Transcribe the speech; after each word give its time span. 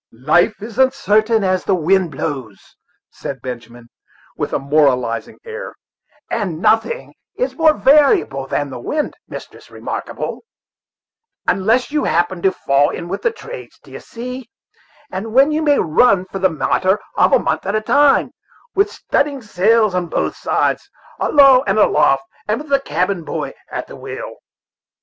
"Life 0.25 0.63
is 0.63 0.79
as 0.79 0.85
unsartain 0.95 1.43
as 1.43 1.63
the 1.63 1.75
wind 1.75 2.05
that 2.11 2.17
blows," 2.17 2.75
said 3.11 3.39
Benjamin, 3.43 3.87
with 4.35 4.51
a 4.51 4.57
moralizing 4.57 5.37
air; 5.45 5.75
"and 6.31 6.59
nothing 6.59 7.13
is 7.37 7.53
more 7.55 7.75
varible 7.75 8.49
than 8.49 8.71
the 8.71 8.79
wind, 8.79 9.13
Mistress 9.27 9.69
Remarkable, 9.69 10.43
unless 11.47 11.91
you 11.91 12.05
happen 12.05 12.41
to 12.41 12.51
fall 12.51 12.89
in 12.89 13.09
with 13.09 13.21
the 13.21 13.29
trades, 13.29 13.77
d'ye 13.83 13.99
see, 13.99 14.49
and 15.11 15.37
then 15.37 15.51
you 15.51 15.61
may 15.61 15.77
run 15.77 16.25
for 16.25 16.39
the 16.39 16.49
matter 16.49 16.99
of 17.15 17.31
a 17.31 17.37
month 17.37 17.67
at 17.67 17.75
a 17.75 17.81
time, 17.81 18.31
with 18.73 18.89
studding 18.91 19.39
sails 19.39 19.93
on 19.93 20.07
both 20.07 20.35
sides, 20.35 20.89
alow 21.19 21.61
and 21.67 21.77
aloft, 21.77 22.23
and 22.47 22.59
with 22.59 22.71
the 22.71 22.79
cabin 22.81 23.23
boy 23.23 23.53
at 23.69 23.85
the 23.85 23.95
wheel." 23.95 24.37